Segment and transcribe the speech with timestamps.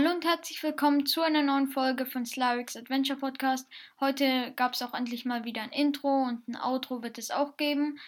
[0.00, 3.68] Hallo und herzlich willkommen zu einer neuen Folge von Slarix Adventure Podcast.
[4.00, 7.58] Heute gab es auch endlich mal wieder ein Intro und ein Outro wird es auch
[7.58, 8.00] geben.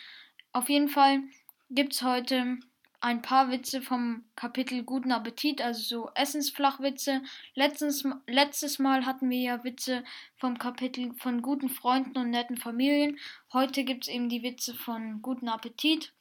[0.54, 1.20] Auf jeden Fall
[1.68, 2.56] gibt es heute
[3.02, 7.20] ein paar Witze vom Kapitel Guten Appetit, also so Essensflachwitze.
[7.54, 10.02] Letztens, letztes Mal hatten wir ja Witze
[10.38, 13.18] vom Kapitel von guten Freunden und netten Familien.
[13.52, 16.14] Heute gibt es eben die Witze von Guten Appetit.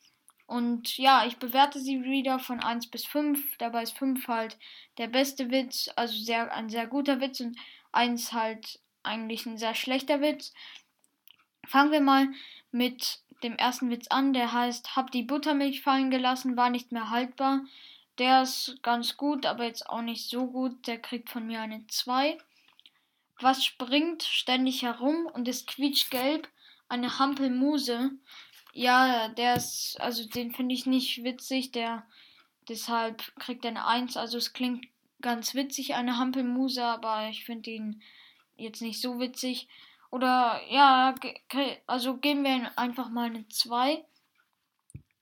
[0.52, 3.56] Und ja, ich bewerte sie wieder von 1 bis 5.
[3.58, 4.58] Dabei ist 5 halt
[4.98, 7.58] der beste Witz, also sehr, ein sehr guter Witz und
[7.94, 10.54] 1 halt eigentlich ein sehr schlechter Witz.
[11.66, 12.28] Fangen wir mal
[12.70, 14.34] mit dem ersten Witz an.
[14.34, 17.62] Der heißt, hab die Buttermilch fallen gelassen, war nicht mehr haltbar.
[18.18, 20.86] Der ist ganz gut, aber jetzt auch nicht so gut.
[20.86, 22.38] Der kriegt von mir eine 2.
[23.40, 26.50] Was springt ständig herum und ist quietschgelb?
[26.90, 28.12] Eine Hampelmuse.
[28.74, 32.06] Ja, der ist, also den finde ich nicht witzig, der
[32.70, 34.18] deshalb kriegt er eine 1.
[34.18, 34.88] Also es klingt
[35.22, 38.02] ganz witzig, eine Hampelmuse, aber ich finde ihn
[38.56, 39.68] jetzt nicht so witzig.
[40.10, 41.16] Oder ja,
[41.88, 44.04] also geben wir ihm einfach mal eine 2.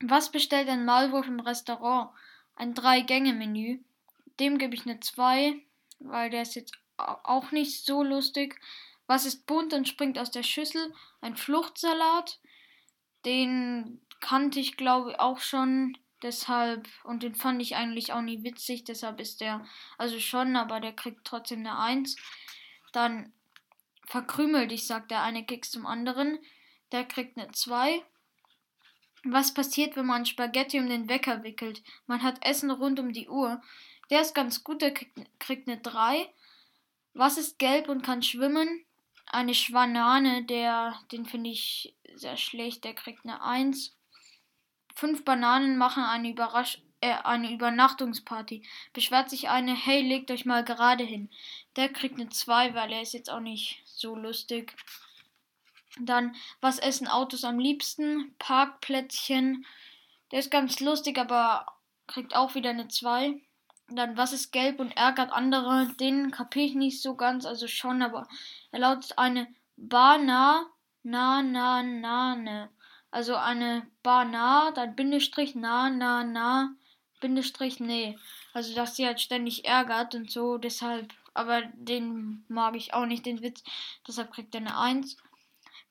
[0.01, 2.11] Was bestellt ein Maulwurf im Restaurant?
[2.55, 3.79] Ein Drei-Gänge-Menü.
[4.39, 5.55] Dem gebe ich eine 2,
[5.99, 8.59] weil der ist jetzt auch nicht so lustig.
[9.07, 10.93] Was ist bunt und springt aus der Schüssel?
[11.21, 12.39] Ein Fluchtsalat.
[13.25, 15.97] Den kannte ich, glaube ich, auch schon.
[16.21, 18.83] Deshalb, und den fand ich eigentlich auch nie witzig.
[18.83, 19.65] Deshalb ist der,
[19.97, 22.17] also schon, aber der kriegt trotzdem eine 1.
[22.91, 23.31] Dann
[24.05, 26.39] verkrümel dich, sagt der eine Keks zum anderen.
[26.91, 28.03] Der kriegt eine 2.
[29.23, 31.83] Was passiert, wenn man Spaghetti um den Wecker wickelt?
[32.07, 33.61] Man hat Essen rund um die Uhr.
[34.09, 36.27] Der ist ganz gut, der kriegt eine 3.
[37.13, 38.85] Was ist gelb und kann schwimmen?
[39.29, 43.95] Eine Schwanane, der, den finde ich sehr schlecht, der kriegt eine 1.
[44.95, 48.63] Fünf Bananen machen eine, Überrasch äh, eine Übernachtungsparty.
[48.91, 51.29] Beschwert sich eine, hey, legt euch mal gerade hin.
[51.75, 54.75] Der kriegt eine 2, weil er ist jetzt auch nicht so lustig.
[55.99, 58.35] Dann, was essen Autos am liebsten?
[58.39, 59.65] Parkplätzchen.
[60.31, 61.65] Der ist ganz lustig, aber
[62.07, 63.39] kriegt auch wieder eine 2.
[63.91, 65.87] Dann, was ist gelb und ärgert andere?
[65.99, 68.27] Den kapiere ich nicht so ganz, also schon, aber
[68.71, 70.65] er lautet eine Bana,
[71.03, 72.69] na, na, na, ne.
[73.11, 76.75] Also eine Bana, dann Bindestrich, na, na, na,
[77.19, 78.17] Bindestrich, nee.
[78.53, 83.25] Also, dass sie halt ständig ärgert und so, deshalb, aber den mag ich auch nicht,
[83.25, 83.63] den Witz.
[84.07, 85.17] Deshalb kriegt er eine 1.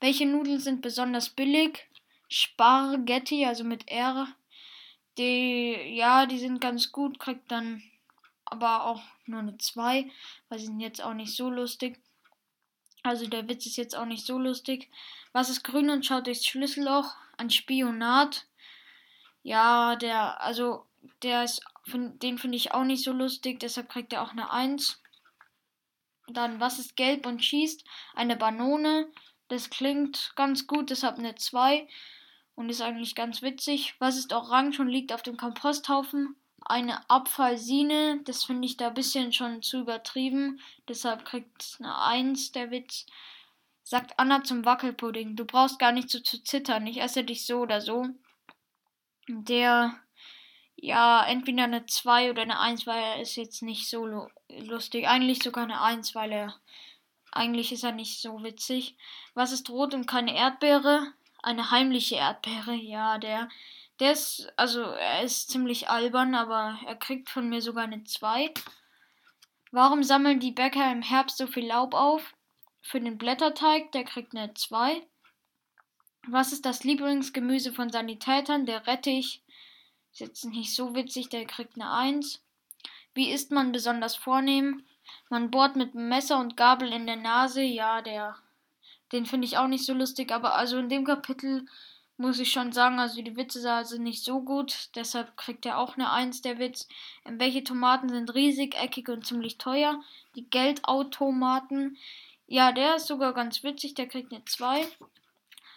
[0.00, 1.88] Welche Nudeln sind besonders billig?
[2.28, 4.28] Spaghetti, also mit R.
[5.18, 7.82] Die, ja, die sind ganz gut, kriegt dann
[8.44, 10.10] aber auch nur eine 2,
[10.48, 12.00] weil sie sind jetzt auch nicht so lustig.
[13.02, 14.88] Also der Witz ist jetzt auch nicht so lustig.
[15.32, 17.14] Was ist grün und schaut durchs Schlüsselloch?
[17.36, 18.46] Ein Spionat.
[19.42, 20.86] Ja, der, also
[21.22, 25.00] der ist, den finde ich auch nicht so lustig, deshalb kriegt er auch eine 1.
[26.28, 27.84] Dann, was ist gelb und schießt?
[28.14, 29.08] Eine Banone.
[29.48, 31.88] Das klingt ganz gut, deshalb eine 2
[32.58, 33.94] und ist eigentlich ganz witzig.
[34.00, 36.34] Was ist orange und liegt auf dem Komposthaufen?
[36.66, 40.60] Eine Abfallsine, das finde ich da ein bisschen schon zu übertrieben.
[40.88, 43.06] Deshalb kriegt es eine 1 der Witz.
[43.84, 47.60] Sagt Anna zum Wackelpudding, du brauchst gar nicht so zu zittern, ich esse dich so
[47.60, 48.08] oder so.
[49.28, 49.94] Der,
[50.74, 55.06] ja, entweder eine 2 oder eine 1, weil er ist jetzt nicht so lustig.
[55.06, 56.56] Eigentlich sogar eine 1, weil er,
[57.30, 58.96] eigentlich ist er nicht so witzig.
[59.34, 61.12] Was ist rot und keine Erdbeere?
[61.42, 63.48] Eine heimliche Erdbeere, ja, der.
[64.00, 68.54] Der ist, also er ist ziemlich albern, aber er kriegt von mir sogar eine 2.
[69.72, 72.34] Warum sammeln die Bäcker im Herbst so viel Laub auf?
[72.80, 75.02] Für den Blätterteig, der kriegt eine 2.
[76.28, 78.66] Was ist das Lieblingsgemüse von Sanitätern?
[78.66, 79.42] Der Rettich.
[80.12, 82.42] Ist jetzt nicht so witzig, der kriegt eine 1.
[83.14, 84.84] Wie isst man besonders vornehm?
[85.28, 87.62] Man bohrt mit Messer und Gabel in der Nase.
[87.62, 88.36] Ja, der
[89.12, 91.66] den finde ich auch nicht so lustig, aber also in dem Kapitel
[92.18, 95.94] muss ich schon sagen, also die Witze sind nicht so gut, deshalb kriegt er auch
[95.94, 96.88] eine 1 der Witz.
[97.24, 100.02] Ähm, welche Tomaten sind riesig, eckig und ziemlich teuer?
[100.34, 101.96] Die Geldautomaten.
[102.48, 104.86] Ja, der ist sogar ganz witzig, der kriegt eine 2.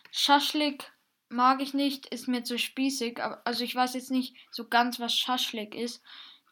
[0.09, 0.91] Schaschlik
[1.29, 5.15] mag ich nicht, ist mir zu spießig, also ich weiß jetzt nicht so ganz, was
[5.15, 6.03] Schaschlik ist.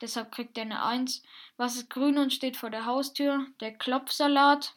[0.01, 1.23] Deshalb kriegt er eine 1.
[1.57, 3.45] Was ist grün und steht vor der Haustür?
[3.59, 4.75] Der Klopfsalat.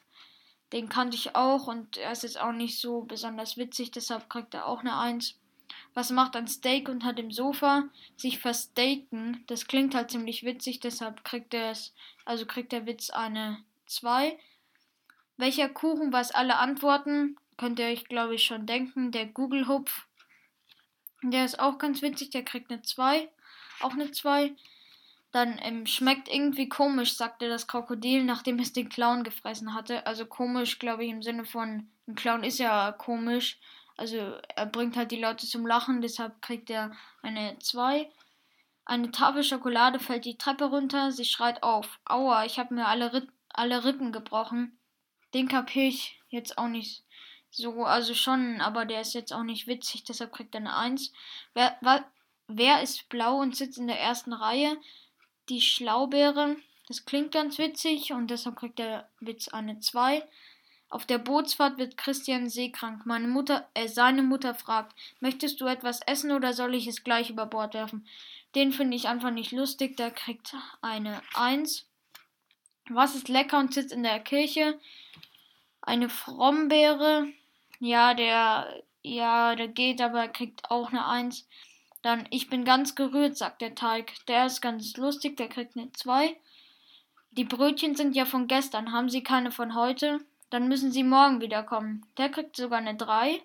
[0.73, 4.55] Den kannte ich auch und er ist jetzt auch nicht so besonders witzig, deshalb kriegt
[4.55, 5.39] er auch eine 1.
[5.95, 7.85] Was macht ein Steak unter dem Sofa?
[8.17, 9.45] Sich verstaken.
[9.47, 14.39] Das klingt halt ziemlich witzig, deshalb kriegt er es, also kriegt der Witz eine 2.
[15.37, 17.37] Welcher Kuchen weiß alle Antworten?
[17.59, 19.13] Könnt ihr euch, glaube ich, schon denken.
[19.13, 20.07] Der Google-Hupf.
[21.23, 23.29] Der ist auch ganz witzig, der kriegt eine 2.
[23.81, 24.55] Auch eine 2.
[25.33, 30.07] Dann ähm, schmeckt irgendwie komisch, sagte das Krokodil, nachdem es den Clown gefressen hatte.
[30.07, 33.59] Also komisch, glaube ich, im Sinne von, ein Clown ist ja komisch.
[33.97, 36.93] Also er bringt halt die Leute zum Lachen, deshalb kriegt er
[37.23, 38.11] eine 2.
[38.85, 41.99] Eine Tafel Schokolade fällt die Treppe runter, sie schreit auf.
[42.05, 44.79] Aua, ich habe mir alle, Ripp alle Rippen gebrochen.
[45.35, 47.05] Den kapiere ich jetzt auch nicht
[47.51, 51.13] so, also schon, aber der ist jetzt auch nicht witzig, deshalb kriegt er eine 1.
[51.55, 51.79] Wer,
[52.49, 54.77] wer ist blau und sitzt in der ersten Reihe?
[55.49, 56.57] Die Schlaubeere.
[56.89, 60.23] Das klingt ganz witzig und deshalb kriegt der Witz eine 2.
[60.93, 63.07] Auf der Bootsfahrt wird Christian seekrank.
[63.07, 67.31] Meine Mutter, äh, seine Mutter fragt, möchtest du etwas essen oder soll ich es gleich
[67.31, 68.07] über Bord werfen?
[68.55, 71.87] Den finde ich einfach nicht lustig, der kriegt eine 1.
[72.91, 74.79] Was ist lecker und sitzt in der Kirche?
[75.81, 77.29] Eine Frombeere.
[77.81, 81.49] Ja, der, ja, der geht, aber er kriegt auch eine 1.
[82.03, 84.13] Dann, ich bin ganz gerührt, sagt der Teig.
[84.27, 86.37] Der ist ganz lustig, der kriegt eine 2.
[87.31, 90.21] Die Brötchen sind ja von gestern, haben Sie keine von heute?
[90.51, 92.05] Dann müssen Sie morgen wiederkommen.
[92.19, 93.41] Der kriegt sogar eine 3,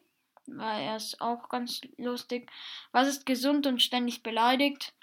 [0.48, 2.50] weil er ist auch ganz lustig.
[2.92, 4.94] Was ist gesund und ständig beleidigt?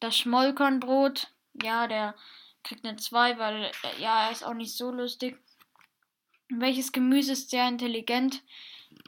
[0.00, 1.28] Das Schmollkornbrot.
[1.62, 2.14] Ja, der
[2.64, 5.38] kriegt eine 2, weil, äh, ja, er ist auch nicht so lustig.
[6.48, 8.42] Welches Gemüse ist sehr intelligent?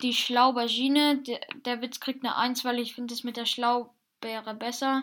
[0.02, 1.18] die Schlaubergine.
[1.18, 3.46] Der, der Witz kriegt eine 1, weil ich finde es mit der
[4.26, 5.02] Schlaubeere besser.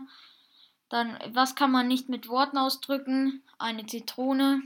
[0.90, 3.44] Dann, was kann man nicht mit Worten ausdrücken?
[3.58, 4.62] Eine Zitrone.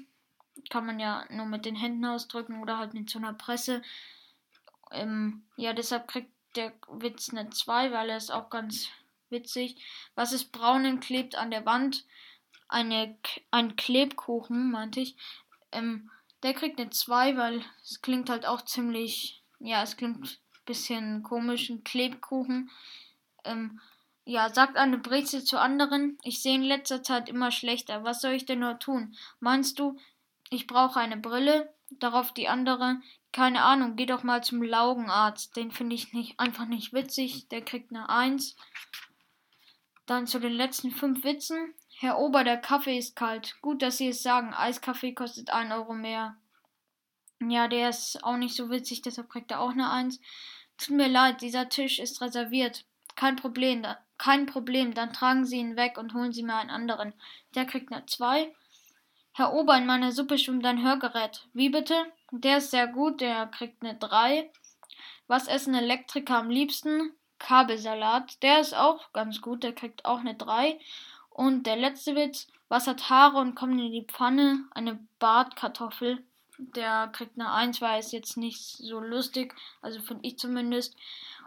[0.70, 3.82] Kann man ja nur mit den Händen ausdrücken oder halt mit so einer Presse.
[4.92, 8.90] Ähm, ja, deshalb kriegt der Witz eine 2, weil er ist auch ganz
[9.30, 9.78] witzig.
[10.16, 12.06] Was ist braun und klebt an der Wand?
[12.68, 13.16] Eine,
[13.52, 15.16] ein Klebkuchen, meinte ich.
[15.72, 16.10] Ähm,
[16.44, 20.30] der kriegt eine 2, weil es klingt halt auch ziemlich ja, es klingt ein
[20.66, 22.70] bisschen komisch, ein Klebkuchen.
[23.44, 23.80] Ähm,
[24.28, 28.04] ja, sagt eine Brezel zu anderen, ich sehe in letzter Zeit immer schlechter.
[28.04, 29.16] Was soll ich denn nur tun?
[29.40, 29.98] Meinst du,
[30.50, 31.74] ich brauche eine Brille?
[31.92, 32.98] Darauf die andere,
[33.32, 35.56] keine Ahnung, geh doch mal zum Laugenarzt.
[35.56, 37.48] Den finde ich nicht, einfach nicht witzig.
[37.48, 38.58] Der kriegt eine Eins.
[40.06, 41.74] Dann zu den letzten fünf Witzen.
[41.98, 43.56] Herr Ober, der Kaffee ist kalt.
[43.62, 44.54] Gut, dass Sie es sagen.
[44.54, 46.36] Eiskaffee kostet ein Euro mehr.
[47.40, 50.20] Ja, der ist auch nicht so witzig, deshalb kriegt er auch eine Eins.
[50.78, 52.84] Tut mir leid, dieser Tisch ist reserviert.
[53.18, 56.70] Kein Problem, da, kein Problem, dann tragen Sie ihn weg und holen Sie mir einen
[56.70, 57.14] anderen.
[57.56, 58.56] Der kriegt eine 2.
[59.34, 61.46] Herr Ober, in meiner Suppe schwimmt ein Hörgerät.
[61.52, 61.96] Wie bitte?
[62.32, 64.50] Der ist sehr gut, der kriegt eine 3.
[65.28, 67.12] Was essen Elektriker am liebsten?
[67.40, 68.42] Kabelsalat.
[68.42, 70.80] Der ist auch ganz gut, der kriegt auch eine 3.
[71.30, 74.64] Und der letzte Witz, was hat Haare und kommt in die Pfanne?
[74.72, 76.24] Eine Bartkartoffel
[76.58, 80.96] der kriegt eine 1, weil es jetzt nicht so lustig, also finde ich zumindest.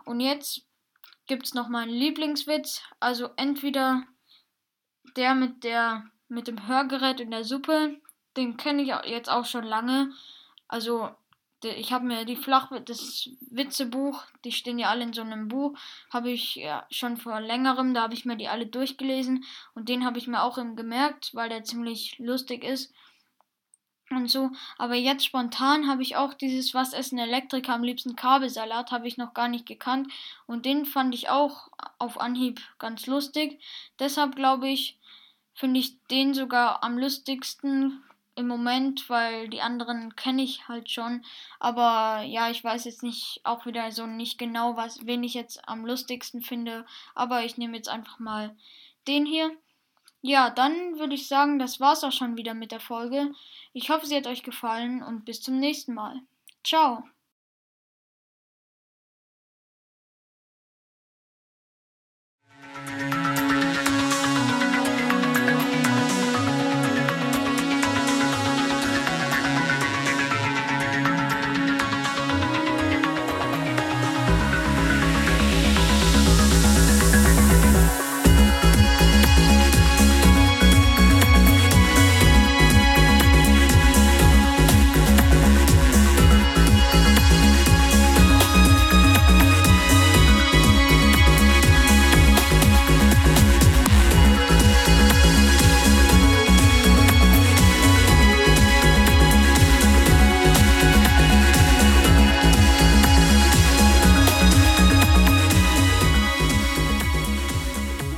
[0.04, 0.62] Und jetzt
[1.30, 4.02] gibt es noch meinen Lieblingswitz, also entweder
[5.14, 8.00] der mit der mit dem Hörgerät in der Suppe,
[8.36, 10.10] den kenne ich jetzt auch schon lange.
[10.66, 11.10] Also
[11.62, 15.78] ich habe mir die Flach das Witzebuch, die stehen ja alle in so einem Buch,
[16.12, 20.04] habe ich ja schon vor längerem, da habe ich mir die alle durchgelesen und den
[20.04, 22.92] habe ich mir auch eben gemerkt, weil der ziemlich lustig ist
[24.10, 24.50] und so.
[24.78, 29.16] Aber jetzt spontan habe ich auch dieses Was essen Elektriker am liebsten Kabelsalat, habe ich
[29.16, 30.12] noch gar nicht gekannt.
[30.46, 33.60] Und den fand ich auch auf Anhieb ganz lustig.
[33.98, 34.98] Deshalb glaube ich,
[35.54, 38.02] finde ich den sogar am lustigsten
[38.36, 41.24] im Moment, weil die anderen kenne ich halt schon.
[41.58, 45.68] Aber ja, ich weiß jetzt nicht auch wieder so nicht genau, was, wen ich jetzt
[45.68, 46.86] am lustigsten finde.
[47.14, 48.56] Aber ich nehme jetzt einfach mal
[49.06, 49.50] den hier.
[50.22, 53.32] Ja, dann würde ich sagen, das war's auch schon wieder mit der Folge.
[53.74, 56.20] Ich hoffe, sie hat euch gefallen und bis zum nächsten Mal.
[56.64, 57.04] Ciao.